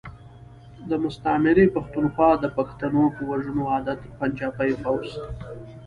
د 0.89 0.91
مستعمرې 1.03 1.65
پختونخوا 1.75 2.31
د 2.39 2.45
پښتنو 2.57 3.03
په 3.15 3.21
وژنو 3.29 3.63
عادت 3.73 3.99
پنجابی 4.19 4.71
فوځ. 4.81 5.07